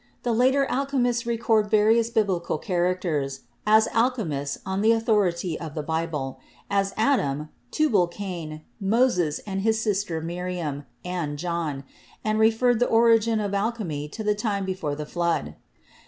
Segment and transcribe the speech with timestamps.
[0.23, 6.39] The later alchemists recorded various Biblical characters as alchemists on the authority of the Bible,
[6.71, 11.83] as Adam, Tubal Cain, Moses and his sister Miriam, and John;
[12.25, 15.53] and referred the origin of alchemy to the time before the flood.